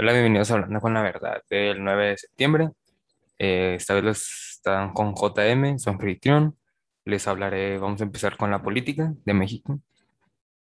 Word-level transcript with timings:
Hola, 0.00 0.12
bienvenidos 0.12 0.52
a 0.52 0.54
Hablando 0.54 0.80
con 0.80 0.94
la 0.94 1.02
Verdad 1.02 1.42
del 1.50 1.82
9 1.82 2.10
de 2.10 2.18
septiembre. 2.18 2.70
Eh, 3.36 3.74
esta 3.74 3.94
vez 3.94 4.04
los 4.04 4.52
están 4.52 4.92
con 4.92 5.16
JM, 5.16 5.76
su 5.80 5.90
anfitrión. 5.90 6.56
Les 7.04 7.26
hablaré, 7.26 7.78
vamos 7.78 8.00
a 8.00 8.04
empezar 8.04 8.36
con 8.36 8.52
la 8.52 8.62
política 8.62 9.12
de 9.24 9.34
México. 9.34 9.80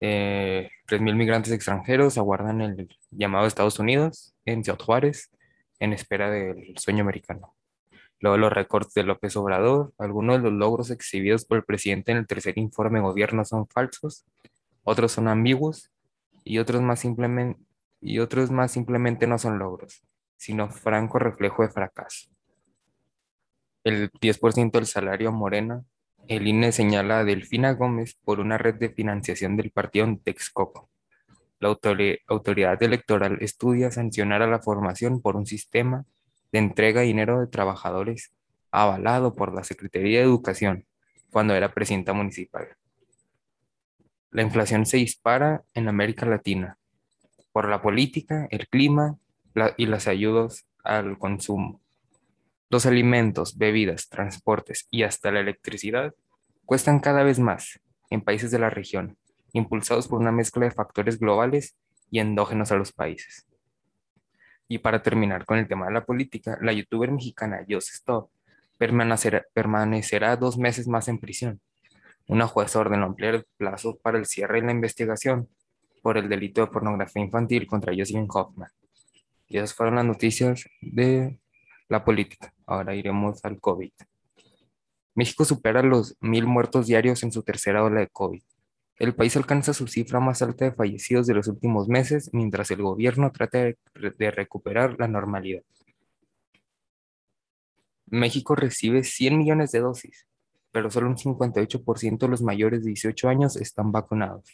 Eh, 0.00 0.70
3.000 0.88 1.14
migrantes 1.16 1.52
extranjeros 1.52 2.16
aguardan 2.16 2.62
el 2.62 2.88
llamado 3.10 3.44
de 3.44 3.48
Estados 3.48 3.78
Unidos 3.78 4.34
en 4.46 4.64
Ciudad 4.64 4.78
Juárez 4.78 5.30
en 5.80 5.92
espera 5.92 6.30
del 6.30 6.78
sueño 6.78 7.02
americano. 7.02 7.54
Luego 8.20 8.38
los 8.38 8.50
récords 8.50 8.94
de 8.94 9.02
López 9.02 9.36
Obrador, 9.36 9.92
algunos 9.98 10.38
de 10.38 10.44
los 10.44 10.52
logros 10.54 10.90
exhibidos 10.90 11.44
por 11.44 11.58
el 11.58 11.64
presidente 11.64 12.10
en 12.10 12.16
el 12.16 12.26
tercer 12.26 12.56
informe 12.56 13.00
de 13.00 13.04
gobierno 13.04 13.44
son 13.44 13.68
falsos, 13.68 14.24
otros 14.82 15.12
son 15.12 15.28
ambiguos 15.28 15.90
y 16.42 16.56
otros 16.56 16.80
más 16.80 17.00
simplemente 17.00 17.60
y 18.00 18.18
otros 18.18 18.50
más 18.50 18.72
simplemente 18.72 19.26
no 19.26 19.38
son 19.38 19.58
logros, 19.58 20.02
sino 20.36 20.70
franco 20.70 21.18
reflejo 21.18 21.62
de 21.62 21.68
fracaso. 21.68 22.28
El 23.84 24.10
10% 24.10 24.72
del 24.72 24.86
salario 24.86 25.32
Morena, 25.32 25.84
el 26.28 26.46
INE 26.46 26.72
señala 26.72 27.20
a 27.20 27.24
Delfina 27.24 27.72
Gómez 27.72 28.16
por 28.24 28.40
una 28.40 28.58
red 28.58 28.74
de 28.76 28.90
financiación 28.90 29.56
del 29.56 29.70
partido 29.70 30.04
en 30.04 30.18
Texcoco. 30.18 30.90
La 31.58 31.68
autoridad 32.28 32.82
electoral 32.82 33.38
estudia 33.40 33.90
sancionar 33.90 34.42
a 34.42 34.46
la 34.46 34.60
formación 34.60 35.20
por 35.20 35.36
un 35.36 35.46
sistema 35.46 36.04
de 36.52 36.58
entrega 36.58 37.00
de 37.00 37.06
dinero 37.06 37.40
de 37.40 37.46
trabajadores 37.46 38.32
avalado 38.70 39.34
por 39.34 39.54
la 39.54 39.64
Secretaría 39.64 40.20
de 40.20 40.24
Educación 40.24 40.86
cuando 41.30 41.54
era 41.54 41.72
presidenta 41.72 42.12
municipal. 42.12 42.68
La 44.30 44.42
inflación 44.42 44.86
se 44.86 44.98
dispara 44.98 45.64
en 45.74 45.88
América 45.88 46.24
Latina 46.24 46.78
por 47.52 47.68
la 47.68 47.82
política, 47.82 48.46
el 48.50 48.68
clima 48.68 49.18
y 49.76 49.86
las 49.86 50.06
ayudas 50.06 50.66
al 50.84 51.18
consumo. 51.18 51.80
Los 52.68 52.86
alimentos, 52.86 53.58
bebidas, 53.58 54.08
transportes 54.08 54.86
y 54.90 55.02
hasta 55.02 55.32
la 55.32 55.40
electricidad 55.40 56.14
cuestan 56.64 57.00
cada 57.00 57.24
vez 57.24 57.38
más 57.38 57.80
en 58.10 58.20
países 58.22 58.50
de 58.50 58.60
la 58.60 58.70
región, 58.70 59.16
impulsados 59.52 60.06
por 60.06 60.20
una 60.20 60.32
mezcla 60.32 60.64
de 60.64 60.70
factores 60.70 61.18
globales 61.18 61.76
y 62.10 62.20
endógenos 62.20 62.70
a 62.70 62.76
los 62.76 62.92
países. 62.92 63.46
Y 64.68 64.78
para 64.78 65.02
terminar 65.02 65.44
con 65.46 65.58
el 65.58 65.66
tema 65.66 65.86
de 65.86 65.94
la 65.94 66.04
política, 66.04 66.58
la 66.62 66.72
youtuber 66.72 67.10
mexicana 67.10 67.64
Joseph 67.68 67.94
Stop 67.94 68.30
permanecerá, 68.78 69.44
permanecerá 69.52 70.36
dos 70.36 70.56
meses 70.58 70.86
más 70.86 71.08
en 71.08 71.18
prisión. 71.18 71.60
Una 72.28 72.46
jueza 72.46 72.78
ordenó 72.78 73.06
ampliar 73.06 73.34
el 73.34 73.46
plazo 73.56 73.98
para 73.98 74.18
el 74.18 74.26
cierre 74.26 74.60
de 74.60 74.66
la 74.66 74.72
investigación 74.72 75.48
por 76.02 76.18
el 76.18 76.28
delito 76.28 76.60
de 76.60 76.66
pornografía 76.68 77.22
infantil 77.22 77.66
contra 77.66 77.94
Jocelyn 77.96 78.28
Hoffman. 78.28 78.70
Y 79.48 79.58
esas 79.58 79.74
fueron 79.74 79.96
las 79.96 80.04
noticias 80.04 80.64
de 80.80 81.38
la 81.88 82.04
política. 82.04 82.54
Ahora 82.66 82.94
iremos 82.94 83.44
al 83.44 83.60
COVID. 83.60 83.92
México 85.14 85.44
supera 85.44 85.82
los 85.82 86.16
mil 86.20 86.46
muertos 86.46 86.86
diarios 86.86 87.22
en 87.22 87.32
su 87.32 87.42
tercera 87.42 87.82
ola 87.82 88.00
de 88.00 88.08
COVID. 88.08 88.42
El 88.96 89.14
país 89.14 89.36
alcanza 89.36 89.72
su 89.72 89.88
cifra 89.88 90.20
más 90.20 90.42
alta 90.42 90.66
de 90.66 90.72
fallecidos 90.72 91.26
de 91.26 91.34
los 91.34 91.48
últimos 91.48 91.88
meses 91.88 92.30
mientras 92.32 92.70
el 92.70 92.82
gobierno 92.82 93.32
trata 93.32 93.58
de, 93.58 93.78
de 93.94 94.30
recuperar 94.30 94.96
la 94.98 95.08
normalidad. 95.08 95.62
México 98.06 98.54
recibe 98.54 99.04
100 99.04 99.38
millones 99.38 99.72
de 99.72 99.80
dosis, 99.80 100.26
pero 100.70 100.90
solo 100.90 101.08
un 101.08 101.16
58% 101.16 102.18
de 102.18 102.28
los 102.28 102.42
mayores 102.42 102.82
de 102.82 102.88
18 102.88 103.28
años 103.28 103.56
están 103.56 103.90
vacunados. 103.90 104.44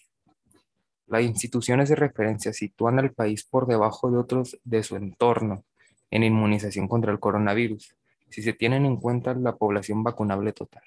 Las 1.06 1.22
instituciones 1.22 1.88
de 1.88 1.94
referencia 1.94 2.52
sitúan 2.52 2.98
al 2.98 3.12
país 3.12 3.44
por 3.44 3.68
debajo 3.68 4.10
de 4.10 4.18
otros 4.18 4.58
de 4.64 4.82
su 4.82 4.96
entorno 4.96 5.64
en 6.10 6.24
inmunización 6.24 6.88
contra 6.88 7.12
el 7.12 7.20
coronavirus, 7.20 7.94
si 8.28 8.42
se 8.42 8.52
tienen 8.52 8.84
en 8.84 8.96
cuenta 8.96 9.32
la 9.34 9.54
población 9.54 10.02
vacunable 10.02 10.52
total. 10.52 10.82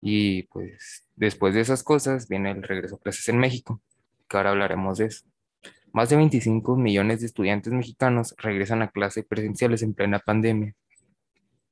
Y 0.00 0.44
pues 0.44 1.04
después 1.14 1.54
de 1.54 1.60
esas 1.60 1.82
cosas 1.82 2.26
viene 2.26 2.50
el 2.50 2.62
regreso 2.62 2.96
a 2.96 3.00
clases 3.00 3.28
en 3.28 3.38
México, 3.38 3.82
que 4.28 4.36
ahora 4.38 4.50
hablaremos 4.50 4.96
de 4.98 5.06
eso. 5.06 5.26
Más 5.92 6.08
de 6.08 6.16
25 6.16 6.76
millones 6.76 7.20
de 7.20 7.26
estudiantes 7.26 7.72
mexicanos 7.72 8.34
regresan 8.38 8.80
a 8.80 8.88
clases 8.88 9.26
presenciales 9.26 9.82
en 9.82 9.92
plena 9.92 10.20
pandemia. 10.20 10.74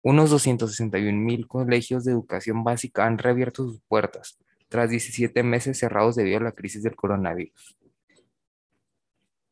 Unos 0.02 0.28
261 0.28 1.18
mil 1.18 1.48
colegios 1.48 2.04
de 2.04 2.12
educación 2.12 2.64
básica 2.64 3.06
han 3.06 3.16
reabierto 3.16 3.64
sus 3.64 3.80
puertas 3.88 4.38
tras 4.74 4.90
17 4.90 5.44
meses 5.44 5.78
cerrados 5.78 6.16
debido 6.16 6.38
a 6.38 6.42
la 6.42 6.50
crisis 6.50 6.82
del 6.82 6.96
coronavirus. 6.96 7.76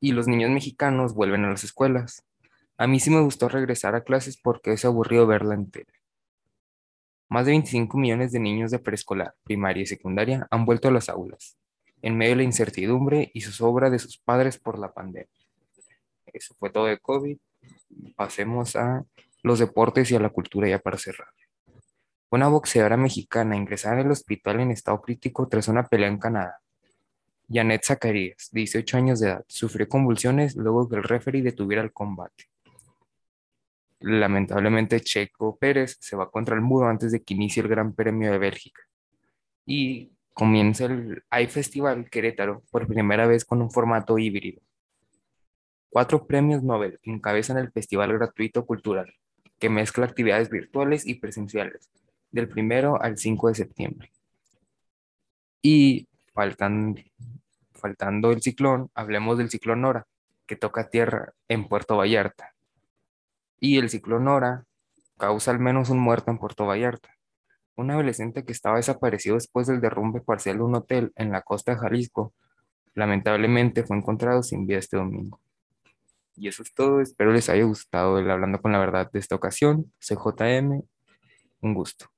Y 0.00 0.10
los 0.10 0.26
niños 0.26 0.50
mexicanos 0.50 1.14
vuelven 1.14 1.44
a 1.44 1.50
las 1.50 1.62
escuelas. 1.62 2.24
A 2.76 2.88
mí 2.88 2.98
sí 2.98 3.08
me 3.08 3.20
gustó 3.20 3.48
regresar 3.48 3.94
a 3.94 4.02
clases 4.02 4.36
porque 4.36 4.72
es 4.72 4.84
aburrido 4.84 5.28
verla 5.28 5.54
entera. 5.54 5.92
Más 7.28 7.46
de 7.46 7.52
25 7.52 7.96
millones 7.98 8.32
de 8.32 8.40
niños 8.40 8.72
de 8.72 8.80
preescolar, 8.80 9.36
primaria 9.44 9.84
y 9.84 9.86
secundaria 9.86 10.48
han 10.50 10.64
vuelto 10.64 10.88
a 10.88 10.90
las 10.90 11.08
aulas, 11.08 11.56
en 12.02 12.16
medio 12.16 12.32
de 12.32 12.38
la 12.38 12.42
incertidumbre 12.42 13.30
y 13.32 13.42
zozobra 13.42 13.90
de 13.90 14.00
sus 14.00 14.18
padres 14.18 14.58
por 14.58 14.76
la 14.76 14.92
pandemia. 14.92 15.30
Eso 16.32 16.56
fue 16.58 16.70
todo 16.70 16.86
de 16.86 16.98
COVID. 16.98 17.38
Pasemos 18.16 18.74
a 18.74 19.04
los 19.44 19.60
deportes 19.60 20.10
y 20.10 20.16
a 20.16 20.18
la 20.18 20.30
cultura 20.30 20.68
ya 20.68 20.80
para 20.80 20.98
cerrar. 20.98 21.28
Una 22.32 22.48
boxeadora 22.48 22.97
mexicana 22.97 23.59
ingresada 23.59 24.00
en 24.00 24.06
el 24.06 24.12
hospital 24.12 24.60
en 24.60 24.70
estado 24.70 25.03
crítico 25.03 25.47
tras 25.48 25.69
una 25.69 25.87
pelea 25.87 26.09
en 26.09 26.16
Canadá. 26.16 26.60
Janet 27.47 27.84
Zacarías, 27.84 28.48
18 28.53 28.97
años 28.97 29.20
de 29.20 29.28
edad, 29.28 29.44
sufrió 29.48 29.87
convulsiones 29.87 30.56
luego 30.56 30.88
que 30.88 30.97
el 30.97 31.03
referee 31.03 31.43
detuviera 31.43 31.82
el 31.82 31.93
combate. 31.93 32.47
Lamentablemente, 34.00 35.03
Checo 35.03 35.59
Pérez 35.59 35.98
se 36.00 36.16
va 36.16 36.31
contra 36.31 36.54
el 36.54 36.62
muro 36.62 36.88
antes 36.88 37.12
de 37.12 37.22
que 37.22 37.34
inicie 37.34 37.62
el 37.62 37.69
Gran 37.69 37.93
Premio 37.93 38.32
de 38.32 38.38
Bélgica. 38.38 38.81
Y 39.66 40.12
comienza 40.32 40.87
el 40.87 41.22
iFestival 41.38 42.09
Querétaro 42.09 42.62
por 42.70 42.87
primera 42.87 43.26
vez 43.26 43.44
con 43.44 43.60
un 43.60 43.70
formato 43.70 44.16
híbrido. 44.16 44.62
Cuatro 45.91 46.26
premios 46.26 46.62
Nobel 46.62 46.99
encabezan 47.03 47.59
el 47.59 47.70
festival 47.72 48.10
gratuito 48.14 48.64
cultural, 48.64 49.12
que 49.59 49.69
mezcla 49.69 50.06
actividades 50.06 50.49
virtuales 50.49 51.06
y 51.06 51.16
presenciales, 51.16 51.91
del 52.32 52.48
primero 52.48 53.00
al 53.00 53.19
5 53.19 53.48
de 53.48 53.54
septiembre. 53.54 54.12
Y 55.60 56.09
faltan, 56.34 56.97
faltando 57.72 58.32
el 58.32 58.43
ciclón, 58.43 58.91
hablemos 58.94 59.38
del 59.38 59.50
ciclón 59.50 59.82
Nora, 59.82 60.06
que 60.47 60.56
toca 60.56 60.91
tierra 60.91 61.32
en 61.48 61.69
Puerto 61.69 61.97
Vallarta. 61.97 62.54
Y 63.60 63.78
el 63.78 63.91
ciclón 63.91 64.25
Nora 64.25 64.65
causa 65.19 65.53
al 65.53 65.60
menos 65.60 65.91
un 65.91 66.00
muerto 66.00 66.31
en 66.31 66.38
Puerto 66.38 66.66
Vallarta. 66.66 67.10
Un 67.76 67.91
adolescente 67.91 68.44
que 68.44 68.53
estaba 68.53 68.76
desaparecido 68.76 69.37
después 69.37 69.66
del 69.66 69.81
derrumbe 69.81 70.20
parcial 70.20 70.56
de 70.56 70.64
un 70.64 70.75
hotel 70.75 71.12
en 71.16 71.31
la 71.31 71.43
costa 71.43 71.72
de 71.72 71.78
Jalisco, 71.78 72.34
lamentablemente 72.94 73.84
fue 73.84 73.97
encontrado 73.97 74.43
sin 74.43 74.66
vida 74.66 74.78
este 74.78 74.97
domingo. 74.97 75.41
Y 76.37 76.49
eso 76.49 76.62
es 76.62 76.75
todo, 76.75 77.00
espero 77.00 77.32
les 77.32 77.49
haya 77.49 77.64
gustado 77.64 78.19
el 78.19 78.31
Hablando 78.31 78.60
con 78.60 78.72
la 78.72 78.78
Verdad 78.78 79.10
de 79.12 79.19
esta 79.19 79.37
ocasión. 79.37 79.93
CJM, 80.00 80.82
un 81.60 81.75
gusto. 81.75 82.12